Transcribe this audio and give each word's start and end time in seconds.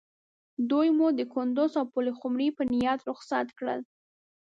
دوی 0.69 0.87
مو 0.97 1.07
د 1.19 1.21
کندوز 1.33 1.71
او 1.79 1.85
پلخمري 1.93 2.49
په 2.57 2.63
نیت 2.71 2.99
رخصت 3.09 3.47
کړل. 3.57 3.79